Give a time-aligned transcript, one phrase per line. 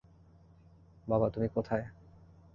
[1.07, 1.85] বাবা, তুমি কোথায়?